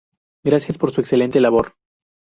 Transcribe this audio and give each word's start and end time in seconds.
Gracias 0.43 0.79
por 0.79 0.89
su 0.89 0.99
excelente 0.99 1.39
labor. 1.39 1.75